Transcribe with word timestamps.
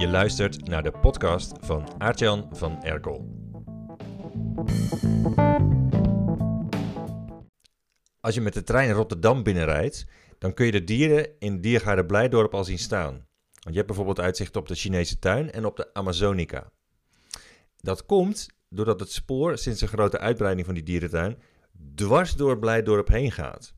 Je 0.00 0.08
luistert 0.08 0.68
naar 0.68 0.82
de 0.82 0.90
podcast 0.90 1.52
van 1.60 1.88
Aartjan 1.98 2.48
van 2.52 2.82
Erkel. 2.82 3.28
Als 8.20 8.34
je 8.34 8.40
met 8.40 8.52
de 8.52 8.62
trein 8.62 8.92
Rotterdam 8.92 9.42
binnenrijdt, 9.42 10.06
dan 10.38 10.54
kun 10.54 10.66
je 10.66 10.72
de 10.72 10.84
dieren 10.84 11.28
in 11.38 11.60
Diergaarde 11.60 12.06
Blijdorp 12.06 12.54
al 12.54 12.64
zien 12.64 12.78
staan. 12.78 13.12
Want 13.50 13.68
je 13.68 13.74
hebt 13.74 13.86
bijvoorbeeld 13.86 14.20
uitzicht 14.20 14.56
op 14.56 14.68
de 14.68 14.74
Chinese 14.74 15.18
tuin 15.18 15.50
en 15.50 15.64
op 15.64 15.76
de 15.76 15.94
Amazonica. 15.94 16.72
Dat 17.76 18.06
komt 18.06 18.48
doordat 18.68 19.00
het 19.00 19.12
spoor 19.12 19.58
sinds 19.58 19.80
de 19.80 19.86
grote 19.86 20.18
uitbreiding 20.18 20.66
van 20.66 20.74
die 20.74 20.84
dierentuin 20.84 21.38
dwars 21.94 22.34
door 22.34 22.58
Blijdorp 22.58 23.08
heen 23.08 23.32
gaat. 23.32 23.74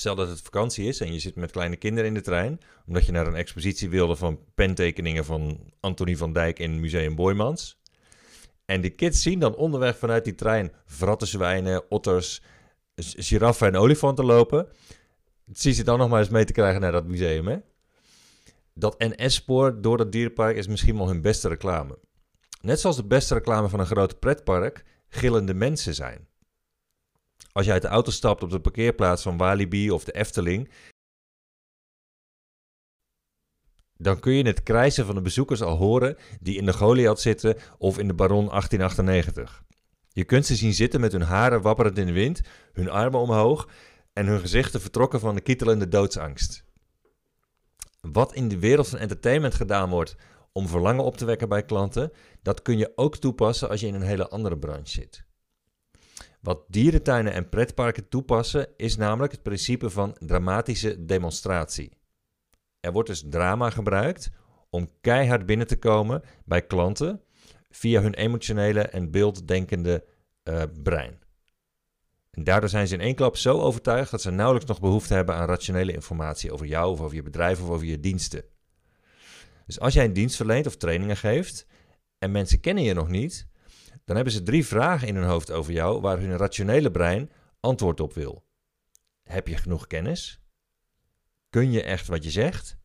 Stel 0.00 0.14
dat 0.14 0.28
het 0.28 0.40
vakantie 0.40 0.86
is 0.86 1.00
en 1.00 1.12
je 1.12 1.18
zit 1.18 1.34
met 1.34 1.50
kleine 1.50 1.76
kinderen 1.76 2.08
in 2.08 2.14
de 2.14 2.20
trein, 2.20 2.60
omdat 2.86 3.06
je 3.06 3.12
naar 3.12 3.26
een 3.26 3.34
expositie 3.34 3.88
wilde 3.88 4.16
van 4.16 4.40
pentekeningen 4.54 5.24
van 5.24 5.72
Antonie 5.80 6.16
van 6.16 6.32
Dijk 6.32 6.58
in 6.58 6.80
Museum 6.80 7.14
Boymans. 7.14 7.80
En 8.64 8.80
de 8.80 8.90
kids 8.90 9.22
zien 9.22 9.38
dan 9.38 9.54
onderweg 9.54 9.98
vanuit 9.98 10.24
die 10.24 10.34
trein 10.34 10.72
zwijnen, 11.18 11.90
otters, 11.90 12.42
giraffen 12.96 13.66
en 13.66 13.76
olifanten 13.76 14.24
lopen. 14.24 14.68
Zie 15.52 15.72
ze 15.72 15.84
dan 15.84 15.98
nog 15.98 16.08
maar 16.08 16.20
eens 16.20 16.28
mee 16.28 16.44
te 16.44 16.52
krijgen 16.52 16.80
naar 16.80 16.92
dat 16.92 17.06
museum, 17.06 17.46
hè? 17.46 17.56
Dat 18.74 18.98
NS-spoor 18.98 19.80
door 19.80 19.96
dat 19.96 20.12
dierenpark 20.12 20.56
is 20.56 20.66
misschien 20.66 20.96
wel 20.96 21.08
hun 21.08 21.22
beste 21.22 21.48
reclame. 21.48 21.98
Net 22.60 22.80
zoals 22.80 22.96
de 22.96 23.06
beste 23.06 23.34
reclame 23.34 23.68
van 23.68 23.80
een 23.80 23.86
groot 23.86 24.18
pretpark 24.18 24.84
gillende 25.08 25.54
mensen 25.54 25.94
zijn. 25.94 26.28
Als 27.52 27.66
je 27.66 27.72
uit 27.72 27.82
de 27.82 27.88
auto 27.88 28.10
stapt 28.10 28.42
op 28.42 28.50
de 28.50 28.60
parkeerplaats 28.60 29.22
van 29.22 29.36
Walibi 29.36 29.90
of 29.90 30.04
de 30.04 30.12
Efteling, 30.12 30.70
dan 33.96 34.20
kun 34.20 34.32
je 34.32 34.46
het 34.46 34.62
krijsen 34.62 35.06
van 35.06 35.14
de 35.14 35.20
bezoekers 35.20 35.62
al 35.62 35.76
horen 35.76 36.16
die 36.40 36.56
in 36.56 36.66
de 36.66 36.72
Goliath 36.72 37.20
zitten 37.20 37.56
of 37.78 37.98
in 37.98 38.06
de 38.06 38.14
Baron 38.14 38.46
1898. 38.46 39.64
Je 40.12 40.24
kunt 40.24 40.46
ze 40.46 40.54
zien 40.54 40.74
zitten 40.74 41.00
met 41.00 41.12
hun 41.12 41.22
haren 41.22 41.62
wapperend 41.62 41.98
in 41.98 42.06
de 42.06 42.12
wind, 42.12 42.40
hun 42.72 42.90
armen 42.90 43.20
omhoog 43.20 43.68
en 44.12 44.26
hun 44.26 44.40
gezichten 44.40 44.80
vertrokken 44.80 45.20
van 45.20 45.34
de 45.34 45.40
kietelende 45.40 45.88
doodsangst. 45.88 46.64
Wat 48.00 48.34
in 48.34 48.48
de 48.48 48.58
wereld 48.58 48.88
van 48.88 48.98
entertainment 48.98 49.54
gedaan 49.54 49.90
wordt 49.90 50.16
om 50.52 50.68
verlangen 50.68 51.04
op 51.04 51.16
te 51.16 51.24
wekken 51.24 51.48
bij 51.48 51.64
klanten, 51.64 52.12
dat 52.42 52.62
kun 52.62 52.78
je 52.78 52.92
ook 52.94 53.16
toepassen 53.16 53.68
als 53.68 53.80
je 53.80 53.86
in 53.86 53.94
een 53.94 54.02
hele 54.02 54.28
andere 54.28 54.58
branche 54.58 54.90
zit. 54.90 55.28
Wat 56.40 56.64
dierentuinen 56.68 57.32
en 57.32 57.48
pretparken 57.48 58.08
toepassen 58.08 58.68
is 58.76 58.96
namelijk 58.96 59.32
het 59.32 59.42
principe 59.42 59.90
van 59.90 60.16
dramatische 60.18 61.04
demonstratie. 61.04 61.92
Er 62.80 62.92
wordt 62.92 63.08
dus 63.08 63.24
drama 63.28 63.70
gebruikt 63.70 64.30
om 64.70 64.88
keihard 65.00 65.46
binnen 65.46 65.66
te 65.66 65.78
komen 65.78 66.22
bij 66.44 66.66
klanten 66.66 67.22
via 67.70 68.00
hun 68.00 68.14
emotionele 68.14 68.80
en 68.80 69.10
beelddenkende 69.10 70.04
uh, 70.44 70.62
brein. 70.82 71.18
En 72.30 72.44
daardoor 72.44 72.68
zijn 72.68 72.88
ze 72.88 72.94
in 72.94 73.00
één 73.00 73.14
klap 73.14 73.36
zo 73.36 73.60
overtuigd 73.60 74.10
dat 74.10 74.22
ze 74.22 74.30
nauwelijks 74.30 74.68
nog 74.68 74.80
behoefte 74.80 75.14
hebben 75.14 75.34
aan 75.34 75.46
rationele 75.46 75.92
informatie 75.92 76.52
over 76.52 76.66
jou 76.66 76.92
of 76.92 77.00
over 77.00 77.16
je 77.16 77.22
bedrijf 77.22 77.62
of 77.62 77.68
over 77.68 77.86
je 77.86 78.00
diensten. 78.00 78.44
Dus 79.66 79.80
als 79.80 79.94
jij 79.94 80.04
een 80.04 80.12
dienst 80.12 80.36
verleent 80.36 80.66
of 80.66 80.76
trainingen 80.76 81.16
geeft 81.16 81.66
en 82.18 82.30
mensen 82.30 82.60
kennen 82.60 82.84
je 82.84 82.94
nog 82.94 83.08
niet, 83.08 83.48
dan 84.04 84.16
hebben 84.16 84.34
ze 84.34 84.42
drie 84.42 84.66
vragen 84.66 85.08
in 85.08 85.14
hun 85.14 85.24
hoofd 85.24 85.50
over 85.50 85.72
jou 85.72 86.00
waar 86.00 86.18
hun 86.18 86.36
rationele 86.36 86.90
brein 86.90 87.30
antwoord 87.60 88.00
op 88.00 88.14
wil. 88.14 88.44
Heb 89.22 89.48
je 89.48 89.56
genoeg 89.56 89.86
kennis? 89.86 90.40
Kun 91.50 91.70
je 91.70 91.82
echt 91.82 92.06
wat 92.06 92.24
je 92.24 92.30
zegt? 92.30 92.78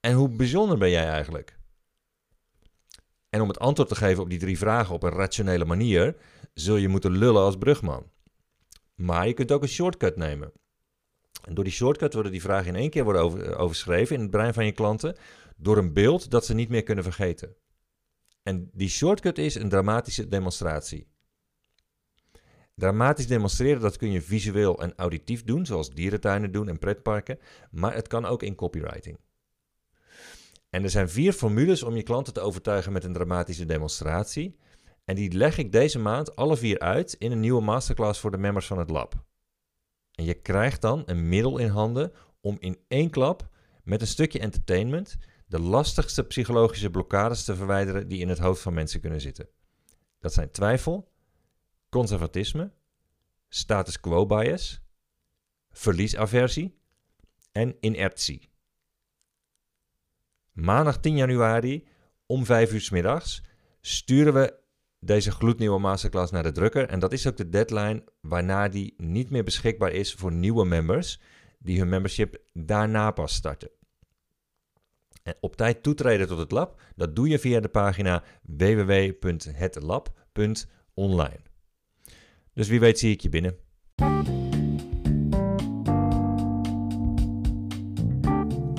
En 0.00 0.14
hoe 0.14 0.28
bijzonder 0.28 0.78
ben 0.78 0.90
jij 0.90 1.08
eigenlijk? 1.08 1.58
En 3.30 3.40
om 3.40 3.48
het 3.48 3.58
antwoord 3.58 3.88
te 3.88 3.94
geven 3.94 4.22
op 4.22 4.30
die 4.30 4.38
drie 4.38 4.58
vragen 4.58 4.94
op 4.94 5.02
een 5.02 5.10
rationele 5.10 5.64
manier, 5.64 6.16
zul 6.54 6.76
je 6.76 6.88
moeten 6.88 7.10
lullen 7.10 7.42
als 7.42 7.56
brugman. 7.56 8.10
Maar 8.94 9.26
je 9.26 9.34
kunt 9.34 9.52
ook 9.52 9.62
een 9.62 9.68
shortcut 9.68 10.16
nemen. 10.16 10.52
En 11.44 11.54
door 11.54 11.64
die 11.64 11.72
shortcut 11.72 12.12
worden 12.12 12.32
die 12.32 12.40
vragen 12.40 12.68
in 12.68 12.80
één 12.80 12.90
keer 12.90 13.04
worden 13.04 13.22
over, 13.22 13.56
overschreven 13.56 14.16
in 14.16 14.22
het 14.22 14.30
brein 14.30 14.54
van 14.54 14.64
je 14.64 14.72
klanten 14.72 15.16
door 15.56 15.76
een 15.76 15.92
beeld 15.92 16.30
dat 16.30 16.46
ze 16.46 16.54
niet 16.54 16.68
meer 16.68 16.82
kunnen 16.82 17.04
vergeten. 17.04 17.56
En 18.46 18.70
die 18.72 18.88
shortcut 18.88 19.38
is 19.38 19.54
een 19.54 19.68
dramatische 19.68 20.28
demonstratie. 20.28 21.06
Dramatisch 22.74 23.26
demonstreren, 23.26 23.80
dat 23.80 23.96
kun 23.96 24.10
je 24.10 24.22
visueel 24.22 24.82
en 24.82 24.92
auditief 24.96 25.44
doen, 25.44 25.66
zoals 25.66 25.90
dierentuinen 25.90 26.52
doen 26.52 26.68
en 26.68 26.78
pretparken, 26.78 27.38
maar 27.70 27.94
het 27.94 28.08
kan 28.08 28.24
ook 28.24 28.42
in 28.42 28.54
copywriting. 28.54 29.18
En 30.70 30.82
er 30.82 30.90
zijn 30.90 31.08
vier 31.08 31.32
formules 31.32 31.82
om 31.82 31.96
je 31.96 32.02
klanten 32.02 32.32
te 32.32 32.40
overtuigen 32.40 32.92
met 32.92 33.04
een 33.04 33.12
dramatische 33.12 33.66
demonstratie. 33.66 34.56
En 35.04 35.14
die 35.14 35.32
leg 35.32 35.58
ik 35.58 35.72
deze 35.72 35.98
maand 35.98 36.36
alle 36.36 36.56
vier 36.56 36.78
uit 36.78 37.12
in 37.18 37.32
een 37.32 37.40
nieuwe 37.40 37.62
masterclass 37.62 38.20
voor 38.20 38.30
de 38.30 38.38
members 38.38 38.66
van 38.66 38.78
het 38.78 38.90
lab. 38.90 39.24
En 40.12 40.24
je 40.24 40.34
krijgt 40.34 40.80
dan 40.80 41.02
een 41.06 41.28
middel 41.28 41.58
in 41.58 41.68
handen 41.68 42.12
om 42.40 42.56
in 42.58 42.78
één 42.88 43.10
klap 43.10 43.48
met 43.82 44.00
een 44.00 44.06
stukje 44.06 44.38
entertainment 44.38 45.16
de 45.46 45.60
lastigste 45.60 46.24
psychologische 46.24 46.90
blokkades 46.90 47.44
te 47.44 47.56
verwijderen 47.56 48.08
die 48.08 48.20
in 48.20 48.28
het 48.28 48.38
hoofd 48.38 48.62
van 48.62 48.74
mensen 48.74 49.00
kunnen 49.00 49.20
zitten. 49.20 49.48
Dat 50.20 50.32
zijn 50.32 50.50
twijfel, 50.50 51.12
conservatisme, 51.88 52.72
status 53.48 54.00
quo 54.00 54.26
bias, 54.26 54.80
verliesaversie 55.70 56.78
en 57.52 57.76
inertie. 57.80 58.50
Maandag 60.52 61.00
10 61.00 61.16
januari 61.16 61.86
om 62.26 62.44
5 62.44 62.72
uur 62.72 62.80
s 62.80 62.90
middags 62.90 63.42
sturen 63.80 64.34
we 64.34 64.58
deze 65.00 65.30
gloednieuwe 65.30 65.78
masterclass 65.78 66.32
naar 66.32 66.42
de 66.42 66.52
drukker. 66.52 66.88
En 66.88 66.98
dat 66.98 67.12
is 67.12 67.26
ook 67.26 67.36
de 67.36 67.48
deadline 67.48 68.04
waarna 68.20 68.68
die 68.68 68.94
niet 68.96 69.30
meer 69.30 69.44
beschikbaar 69.44 69.92
is 69.92 70.14
voor 70.14 70.32
nieuwe 70.32 70.64
members 70.64 71.20
die 71.58 71.78
hun 71.78 71.88
membership 71.88 72.42
daarna 72.52 73.10
pas 73.10 73.34
starten. 73.34 73.70
Op 75.40 75.56
tijd 75.56 75.82
toetreden 75.82 76.26
tot 76.26 76.38
het 76.38 76.50
lab, 76.50 76.80
dat 76.96 77.16
doe 77.16 77.28
je 77.28 77.38
via 77.38 77.60
de 77.60 77.68
pagina 77.68 78.22
www.hetlab.online. 78.42 81.40
Dus 82.52 82.68
wie 82.68 82.80
weet 82.80 82.98
zie 82.98 83.12
ik 83.12 83.20
je 83.20 83.28
binnen. 83.28 83.56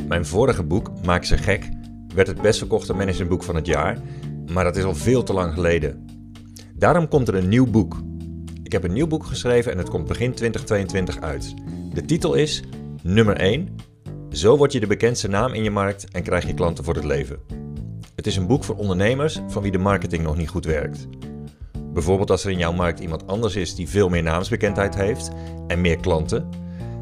Mijn 0.08 0.26
vorige 0.26 0.64
boek, 0.64 0.92
Maak 1.06 1.24
ze 1.24 1.38
gek, 1.38 1.70
werd 2.14 2.28
het 2.28 2.42
best 2.42 2.60
verkochte 2.60 2.94
managementboek 2.94 3.44
van 3.44 3.56
het 3.56 3.66
jaar, 3.66 4.02
maar 4.52 4.64
dat 4.64 4.76
is 4.76 4.84
al 4.84 4.96
veel 4.96 5.24
te 5.24 5.34
lang 5.34 5.54
geleden. 5.54 6.06
Daarom 6.76 7.08
komt 7.08 7.28
er 7.28 7.36
een 7.36 7.50
nieuw 7.50 7.66
boek. 7.66 8.02
Ik 8.64 8.72
heb 8.72 8.84
een 8.84 8.94
nieuw 8.94 9.08
boek 9.08 9.26
geschreven 9.26 9.72
en 9.72 9.78
het 9.78 9.90
komt 9.90 10.08
begin 10.08 10.34
2022 10.34 11.22
uit. 11.22 11.54
De 11.94 12.06
titel 12.06 12.34
is 12.34 12.64
Nummer 13.04 13.36
1 13.36 13.76
zo 14.38 14.58
word 14.58 14.72
je 14.72 14.80
de 14.80 14.88
bekendste 14.88 15.28
naam 15.28 15.54
in 15.54 15.64
je 15.64 15.72
markt 15.72 16.12
en 16.12 16.24
krijg 16.24 16.46
je 16.46 16.54
klanten 16.54 16.84
voor 16.84 16.96
het 16.96 17.04
leven. 17.04 17.40
Het 18.16 18.28
is 18.28 18.36
een 18.36 18.48
boek 18.48 18.64
voor 18.64 18.76
ondernemers 18.76 19.40
van 19.48 19.62
wie 19.62 19.72
de 19.72 19.78
marketing 19.78 20.24
nog 20.24 20.38
niet 20.38 20.50
goed 20.50 20.66
werkt. 20.66 21.08
Bijvoorbeeld 21.94 22.32
als 22.32 22.44
er 22.44 22.52
in 22.52 22.58
jouw 22.58 22.74
markt 22.74 23.00
iemand 23.00 23.28
anders 23.28 23.56
is 23.56 23.76
die 23.76 23.90
veel 23.90 24.10
meer 24.10 24.24
naamsbekendheid 24.24 24.96
heeft 24.96 25.30
en 25.68 25.82
meer 25.82 25.98
klanten, 25.98 26.50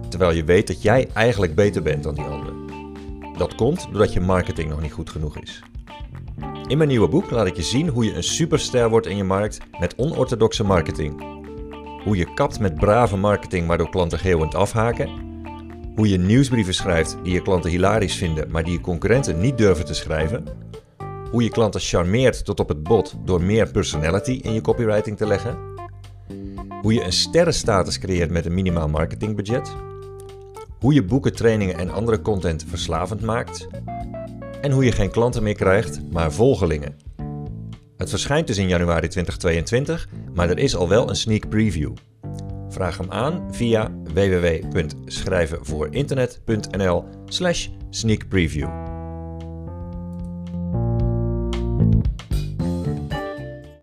terwijl 0.09 0.31
je 0.31 0.43
weet 0.43 0.67
dat 0.67 0.81
jij 0.81 1.07
eigenlijk 1.13 1.55
beter 1.55 1.81
bent 1.81 2.03
dan 2.03 2.15
die 2.15 2.23
ander. 2.23 2.53
Dat 3.37 3.55
komt 3.55 3.87
doordat 3.91 4.13
je 4.13 4.19
marketing 4.19 4.69
nog 4.69 4.81
niet 4.81 4.93
goed 4.93 5.09
genoeg 5.09 5.37
is. 5.37 5.63
In 6.67 6.77
mijn 6.77 6.89
nieuwe 6.89 7.07
boek 7.07 7.31
laat 7.31 7.47
ik 7.47 7.55
je 7.55 7.63
zien 7.63 7.87
hoe 7.87 8.05
je 8.05 8.13
een 8.13 8.23
superster 8.23 8.89
wordt 8.89 9.07
in 9.07 9.17
je 9.17 9.23
markt 9.23 9.57
met 9.79 9.95
onorthodoxe 9.97 10.63
marketing. 10.63 11.33
Hoe 12.03 12.17
je 12.17 12.33
kapt 12.33 12.59
met 12.59 12.75
brave 12.75 13.17
marketing 13.17 13.67
waardoor 13.67 13.89
klanten 13.89 14.19
geeuwend 14.19 14.55
afhaken 14.55 15.24
hoe 15.95 16.09
je 16.09 16.17
nieuwsbrieven 16.17 16.73
schrijft 16.73 17.17
die 17.23 17.33
je 17.33 17.41
klanten 17.41 17.69
hilarisch 17.69 18.15
vinden, 18.15 18.51
maar 18.51 18.63
die 18.63 18.73
je 18.73 18.81
concurrenten 18.81 19.39
niet 19.39 19.57
durven 19.57 19.85
te 19.85 19.93
schrijven. 19.93 20.43
Hoe 21.31 21.43
je 21.43 21.49
klanten 21.49 21.81
charmeert 21.81 22.45
tot 22.45 22.59
op 22.59 22.69
het 22.69 22.83
bot 22.83 23.15
door 23.25 23.41
meer 23.41 23.71
personality 23.71 24.39
in 24.41 24.53
je 24.53 24.61
copywriting 24.61 25.17
te 25.17 25.27
leggen. 25.27 25.57
Hoe 26.81 26.93
je 26.93 27.03
een 27.03 27.13
sterrenstatus 27.13 27.99
creëert 27.99 28.31
met 28.31 28.45
een 28.45 28.53
minimaal 28.53 28.89
marketingbudget. 28.89 29.75
Hoe 30.79 30.93
je 30.93 31.03
boeken, 31.03 31.35
trainingen 31.35 31.77
en 31.77 31.91
andere 31.91 32.21
content 32.21 32.65
verslavend 32.67 33.21
maakt. 33.21 33.67
En 34.61 34.71
hoe 34.71 34.85
je 34.85 34.91
geen 34.91 35.11
klanten 35.11 35.43
meer 35.43 35.55
krijgt, 35.55 36.01
maar 36.11 36.31
volgelingen. 36.31 36.95
Het 37.97 38.09
verschijnt 38.09 38.47
dus 38.47 38.57
in 38.57 38.67
januari 38.67 39.07
2022, 39.07 40.07
maar 40.33 40.49
er 40.49 40.57
is 40.57 40.75
al 40.75 40.89
wel 40.89 41.09
een 41.09 41.15
sneak 41.15 41.49
preview. 41.49 41.93
Vraag 42.75 42.97
hem 42.97 43.11
aan 43.11 43.53
via 43.53 43.91
www.schrijvenvoorinternet.nl 44.13 47.05
slash 47.25 47.67
sneakpreview. 47.89 48.94